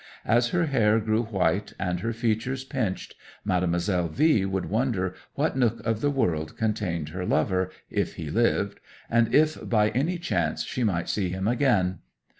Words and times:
As 0.25 0.47
her 0.47 0.65
hair 0.65 0.99
grew 0.99 1.21
white, 1.21 1.73
and 1.77 1.99
her 1.99 2.11
features 2.11 2.63
pinched, 2.63 3.13
Mademoiselle 3.45 4.07
V 4.07 4.45
would 4.45 4.65
wonder 4.65 5.13
what 5.35 5.55
nook 5.55 5.79
of 5.85 6.01
the 6.01 6.09
world 6.09 6.57
contained 6.57 7.09
her 7.09 7.23
lover, 7.23 7.69
if 7.91 8.15
he 8.15 8.31
lived, 8.31 8.79
and 9.11 9.31
if 9.35 9.69
by 9.69 9.89
any 9.91 10.17
chance 10.17 10.63
she 10.63 10.83
might 10.83 11.07
see 11.07 11.29
him 11.29 11.47
again. 11.47 11.99